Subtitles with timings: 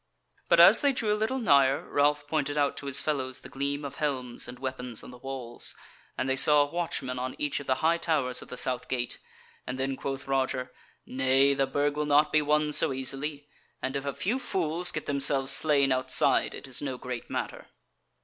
[0.49, 3.85] But as they drew a little nigher Ralph pointed out to his fellows the gleam
[3.85, 5.75] of helms and weapons on the walls,
[6.17, 9.19] and they saw a watchman on each of the high towers of the south gate;
[9.67, 10.71] and then quoth Roger:
[11.05, 13.47] "Nay, the Burg will not be won so easily;
[13.79, 17.67] and if a few fools get themselves slain outside it is no great matter."